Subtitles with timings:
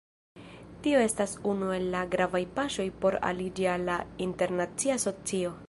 [0.85, 5.55] Tio estas unu el la gravaj paŝoj por aliĝi al la internacia socio.